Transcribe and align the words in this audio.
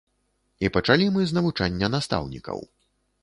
І 0.67 0.69
пачалі 0.77 1.09
мы 1.17 1.21
з 1.31 1.37
навучання 1.39 1.91
настаўнікаў. 1.97 2.57